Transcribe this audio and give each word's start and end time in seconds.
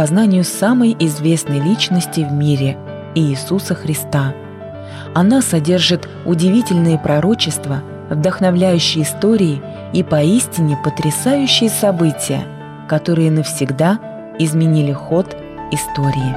познанию 0.00 0.44
самой 0.44 0.96
известной 0.98 1.60
личности 1.60 2.20
в 2.20 2.32
мире– 2.32 2.78
Иисуса 3.14 3.74
Христа. 3.74 4.34
Она 5.14 5.42
содержит 5.42 6.08
удивительные 6.24 6.98
пророчества, 6.98 7.82
вдохновляющие 8.08 9.04
истории 9.04 9.60
и 9.92 10.02
поистине 10.02 10.78
потрясающие 10.82 11.68
события, 11.68 12.46
которые 12.88 13.30
навсегда 13.30 14.00
изменили 14.38 14.94
ход 14.94 15.36
истории. 15.70 16.34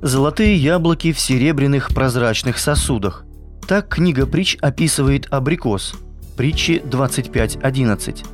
Золотые 0.00 0.54
яблоки 0.54 1.10
в 1.10 1.18
серебряных 1.18 1.88
прозрачных 1.88 2.58
сосудах. 2.58 3.24
Так 3.66 3.88
книга 3.88 4.28
притч 4.28 4.56
описывает 4.60 5.26
абрикос. 5.32 5.96
Притчи 6.36 6.82
25.11. 6.84 8.24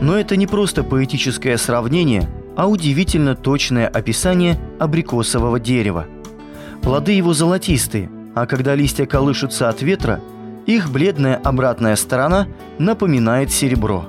Но 0.00 0.16
это 0.16 0.36
не 0.36 0.46
просто 0.46 0.82
поэтическое 0.82 1.56
сравнение, 1.56 2.28
а 2.56 2.68
удивительно 2.68 3.34
точное 3.34 3.88
описание 3.88 4.58
абрикосового 4.78 5.58
дерева. 5.58 6.06
Плоды 6.82 7.12
его 7.12 7.34
золотистые, 7.34 8.10
а 8.34 8.46
когда 8.46 8.74
листья 8.74 9.06
колышутся 9.06 9.68
от 9.68 9.82
ветра, 9.82 10.20
их 10.66 10.90
бледная 10.90 11.36
обратная 11.36 11.96
сторона 11.96 12.46
напоминает 12.78 13.50
серебро. 13.50 14.06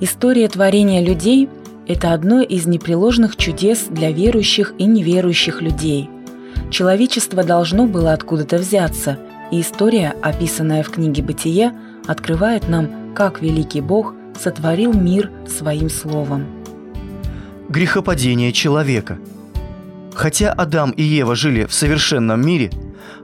История 0.00 0.48
творения 0.48 1.02
людей– 1.02 1.48
это 1.86 2.12
одно 2.12 2.42
из 2.42 2.66
непреложных 2.66 3.36
чудес 3.36 3.86
для 3.88 4.10
верующих 4.10 4.74
и 4.78 4.84
неверующих 4.84 5.62
людей. 5.62 6.10
Человечество 6.70 7.44
должно 7.44 7.86
было 7.86 8.12
откуда-то 8.12 8.58
взяться, 8.58 9.18
и 9.50 9.60
история, 9.60 10.14
описанная 10.22 10.82
в 10.82 10.90
книге 10.90 11.22
«Бытие», 11.22 11.72
открывает 12.06 12.68
нам, 12.68 13.14
как 13.14 13.42
великий 13.42 13.80
Бог 13.80 14.14
сотворил 14.38 14.92
мир 14.92 15.30
своим 15.46 15.88
словом. 15.90 16.46
Грехопадение 17.68 18.52
человека. 18.52 19.18
Хотя 20.14 20.52
Адам 20.52 20.90
и 20.90 21.02
Ева 21.02 21.34
жили 21.34 21.64
в 21.64 21.72
совершенном 21.72 22.44
мире, 22.44 22.70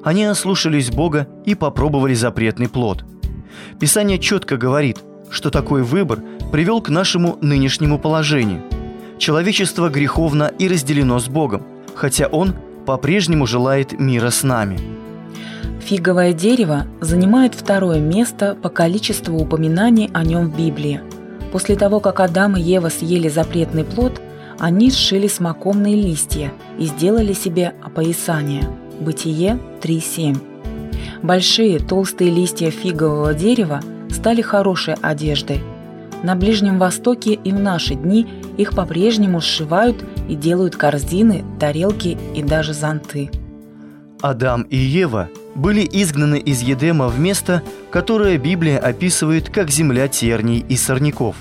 они 0.03 0.25
ослушались 0.25 0.91
Бога 0.91 1.29
и 1.45 1.55
попробовали 1.55 2.15
запретный 2.15 2.69
плод. 2.69 3.05
Писание 3.79 4.19
четко 4.19 4.57
говорит, 4.57 4.99
что 5.31 5.51
такой 5.51 5.83
выбор 5.83 6.21
привел 6.51 6.81
к 6.81 6.89
нашему 6.89 7.37
нынешнему 7.43 7.99
положению. 7.99 8.63
Человечество 9.19 9.89
греховно 9.89 10.53
и 10.59 10.69
разделено 10.69 11.19
с 11.19 11.29
Богом, 11.29 11.63
хотя 11.95 12.27
Он 12.29 12.55
по-прежнему 12.87 13.47
желает 13.47 13.99
мира 13.99 14.31
с 14.31 14.43
нами. 14.43 14.79
Фиговое 15.89 16.35
дерево 16.35 16.87
занимает 17.01 17.55
второе 17.55 17.99
место 17.99 18.55
по 18.55 18.69
количеству 18.69 19.39
упоминаний 19.39 20.11
о 20.13 20.23
нем 20.23 20.51
в 20.51 20.55
Библии. 20.55 21.01
После 21.51 21.77
того, 21.77 21.99
как 21.99 22.21
Адам 22.21 22.59
и 22.59 22.61
Ева 22.61 22.91
съели 22.91 23.31
запретный 23.31 23.85
плод, 23.85 24.21
они 24.59 24.91
сшили 24.91 25.29
смоковные 25.29 25.95
листья 25.95 26.53
и 26.79 26.85
сделали 26.85 27.33
себе 27.33 27.73
опоясание. 27.83 28.69
Бытие 29.01 29.59
3.7. 29.81 30.37
Большие 31.23 31.79
толстые 31.79 32.33
листья 32.33 32.71
фигового 32.71 33.33
дерева 33.33 33.81
стали 34.11 34.43
хорошей 34.43 34.93
одеждой. 35.01 35.63
На 36.23 36.35
Ближнем 36.35 36.79
Востоке 36.79 37.33
и 37.33 37.51
в 37.51 37.59
наши 37.59 37.95
дни 37.95 38.27
их 38.59 38.75
по-прежнему 38.75 39.41
сшивают 39.41 40.05
и 40.29 40.35
делают 40.35 40.77
корзины, 40.77 41.47
тарелки 41.59 42.19
и 42.35 42.43
даже 42.43 42.75
зонты. 42.75 43.31
Адам 44.21 44.63
и 44.63 44.77
Ева 44.77 45.31
были 45.55 45.89
изгнаны 45.91 46.39
из 46.39 46.61
Едема 46.61 47.09
в 47.09 47.19
место, 47.19 47.63
которое 47.91 48.39
Библия 48.39 48.79
описывает 48.79 49.51
как 49.51 49.71
земля 49.71 50.09
терней 50.09 50.65
и 50.69 50.77
сорняков. 50.77 51.37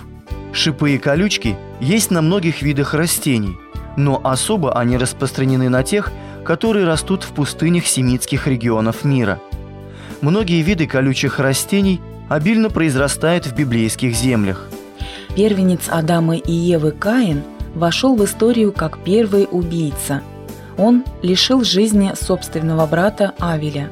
Шипы 0.54 0.92
и 0.92 0.98
колючки 0.98 1.56
есть 1.80 2.10
на 2.12 2.22
многих 2.22 2.62
видах 2.62 2.94
растений, 2.94 3.56
но 3.96 4.20
особо 4.24 4.78
они 4.78 4.98
распространены 4.98 5.70
на 5.70 5.84
тех, 5.84 6.12
которые 6.44 6.86
растут 6.86 7.24
в 7.24 7.34
пустынях 7.34 7.86
семитских 7.86 8.48
регионов 8.48 9.04
мира. 9.04 9.40
Многие 10.22 10.62
виды 10.62 10.88
колючих 10.88 11.40
растений 11.40 12.02
обильно 12.30 12.70
произрастает 12.70 13.46
в 13.46 13.56
библейских 13.56 14.16
землях. 14.16 14.68
Первенец 15.36 15.82
Адама 15.90 16.36
и 16.36 16.52
Евы 16.52 16.92
Каин 16.92 17.44
вошел 17.76 18.16
в 18.16 18.26
историю 18.26 18.72
как 18.72 18.98
первый 19.04 19.48
убийца. 19.50 20.24
Он 20.78 21.04
лишил 21.22 21.64
жизни 21.64 22.12
собственного 22.16 22.86
брата 22.86 23.34
Авеля. 23.40 23.90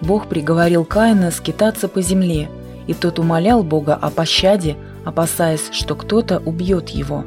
Бог 0.00 0.26
приговорил 0.28 0.84
Каина 0.84 1.30
скитаться 1.30 1.88
по 1.88 2.02
земле, 2.02 2.48
и 2.86 2.94
тот 2.94 3.18
умолял 3.18 3.62
Бога 3.62 3.94
о 3.94 4.10
пощаде, 4.10 4.76
опасаясь, 5.04 5.68
что 5.72 5.94
кто-то 5.94 6.38
убьет 6.38 6.90
его. 6.90 7.24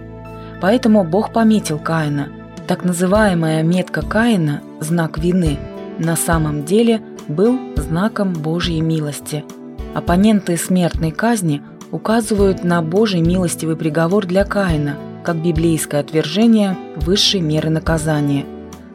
Поэтому 0.61 1.03
Бог 1.03 1.33
пометил 1.33 1.79
Каина. 1.79 2.29
Так 2.67 2.83
называемая 2.83 3.63
метка 3.63 4.01
Каина, 4.01 4.61
знак 4.79 5.17
вины, 5.17 5.57
на 5.97 6.15
самом 6.15 6.63
деле 6.63 7.01
был 7.27 7.59
знаком 7.75 8.33
Божьей 8.33 8.81
милости– 8.81 9.43
Оппоненты 9.93 10.55
смертной 10.55 11.11
казни 11.11 11.61
указывают 11.91 12.63
на 12.63 12.81
Божий 12.81 13.19
милостивый 13.19 13.75
приговор 13.75 14.25
для 14.25 14.45
Каина, 14.45 14.95
как 15.23 15.35
библейское 15.35 15.99
отвержение 15.99 16.77
высшей 16.95 17.41
меры 17.41 17.69
наказания. 17.69 18.45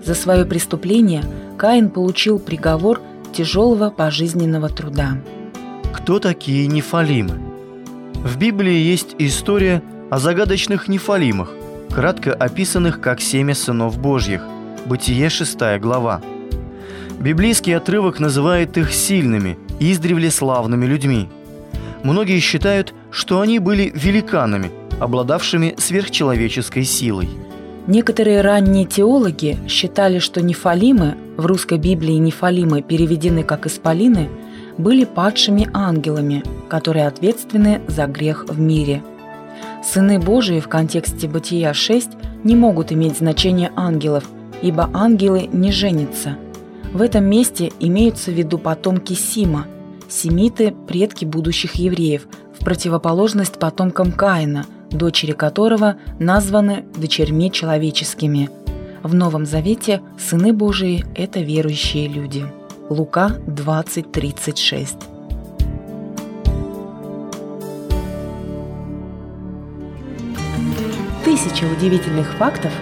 За 0.07 0.15
свое 0.15 0.45
преступление 0.45 1.25
Каин 1.59 1.91
получил 1.91 2.39
приговор 2.39 3.03
тяжелого 3.33 3.91
пожизненного 3.91 4.69
труда. 4.69 5.19
Кто 5.93 6.21
такие 6.21 6.69
нефалимы? 6.69 7.41
В 8.15 8.39
Библии 8.39 8.77
есть 8.77 9.17
история 9.19 9.83
о 10.09 10.21
загадочных 10.21 10.87
нефалимах, 10.87 11.51
кратко 11.93 12.33
описанных 12.33 13.01
как 13.01 13.21
семя 13.21 13.57
сынов 13.57 13.99
Божьих, 13.99 14.43
Бытие 14.87 15.29
6 15.29 15.59
глава. 15.81 16.23
Библейский 17.19 17.77
отрывок 17.77 18.21
называет 18.21 18.79
их 18.79 18.93
сильными– 18.93 19.59
издревле 19.81 20.31
славными 20.31 20.87
людьми. 20.87 21.29
Многие 22.05 22.39
считают, 22.39 22.95
что 23.11 23.41
они 23.41 23.59
были 23.59 23.91
великанами, 23.93 24.71
обладавшими 25.01 25.75
сверхчеловеческой 25.77 26.85
силой. 26.85 27.29
Некоторые 27.87 28.41
ранние 28.41 28.85
теологи 28.85 29.59
считали, 29.69 30.19
что 30.19 30.43
нефалимы, 30.43 31.17
в 31.37 31.47
русской 31.47 31.79
Библии 31.79 32.15
нефалимы 32.15 32.83
переведены 32.83 33.43
как 33.43 33.67
исполины, 33.67 34.29
были 34.79 35.05
падшими 35.05 35.69
ангелами, 35.73 36.43
которые 36.69 37.07
ответственны 37.07 37.81
за 37.87 38.07
грех 38.07 38.47
в 38.49 38.61
мире. 38.61 39.03
Сыны 39.85 40.19
Божии 40.19 40.61
в 40.61 40.69
контексте 40.69 41.29
Бытия 41.29 41.73
6 41.73 42.11
не 42.45 42.57
могут 42.57 42.93
иметь 42.93 43.19
значение 43.19 43.71
ангелов, 43.77 44.25
ибо 44.63 44.91
ангелы 44.93 45.49
не 45.53 45.71
женятся– 45.73 46.37
в 46.97 47.03
этом 47.03 47.25
месте 47.25 47.73
имеются 47.79 48.31
в 48.31 48.35
виду 48.35 48.57
потомки 48.57 49.13
Сима, 49.13 49.67
семиты– 50.09 50.75
предки 50.89 51.27
будущих 51.27 51.75
евреев, 51.75 52.27
в 52.59 52.65
противоположность 52.65 53.59
потомкам 53.59 54.13
Каина, 54.13 54.65
дочери 54.91 55.33
которого 55.33 55.97
названы 56.19 56.85
дочерьми 56.97 57.51
человеческими. 57.51 58.51
В 59.03 59.15
Новом 59.15 59.47
Завете 59.47 60.01
сыны 60.19 60.53
Божии– 60.53 61.05
это 61.15 61.41
верующие 61.41 62.09
люди. 62.09 62.45
Лука 62.89 63.37
20:36. 63.47 64.97
Тысяча 71.25 71.65
удивительных 71.65 72.29
фактов, 72.35 72.73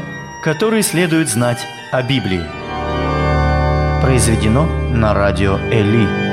которые 0.42 0.82
следует 0.82 1.28
знать 1.28 1.66
о 1.90 2.02
Библии. 2.02 2.42
Произведено 4.02 4.66
на 4.92 5.14
радио 5.14 5.56
Эли. 5.72 6.23